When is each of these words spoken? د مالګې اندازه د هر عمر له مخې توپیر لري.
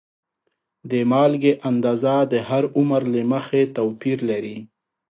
د 0.89 0.91
مالګې 1.11 1.53
اندازه 1.69 2.15
د 2.31 2.33
هر 2.49 2.63
عمر 2.77 3.01
له 3.13 3.21
مخې 3.31 3.61
توپیر 3.77 4.17
لري. 4.29 4.57